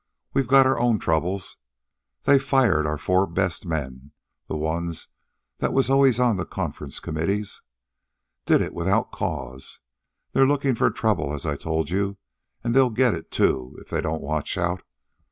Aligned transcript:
We 0.33 0.41
got 0.41 0.65
our 0.65 0.79
own 0.79 0.97
troubles. 0.97 1.57
They've 2.23 2.43
fired 2.43 2.87
our 2.87 2.97
four 2.97 3.27
best 3.27 3.67
men 3.67 4.13
the 4.47 4.55
ones 4.55 5.07
that 5.59 5.73
was 5.73 5.91
always 5.91 6.19
on 6.19 6.37
the 6.37 6.43
conference 6.47 6.99
committees. 6.99 7.61
Did 8.47 8.61
it 8.61 8.73
without 8.73 9.11
cause. 9.11 9.79
They're 10.33 10.47
lookin' 10.47 10.73
for 10.73 10.89
trouble, 10.89 11.33
as 11.35 11.45
I 11.45 11.55
told 11.55 11.91
you, 11.91 12.17
an' 12.63 12.71
they'll 12.71 12.89
get 12.89 13.13
it, 13.13 13.29
too, 13.29 13.77
if 13.79 13.89
they 13.89 14.01
don't 14.01 14.23
watch 14.23 14.57
out. 14.57 14.81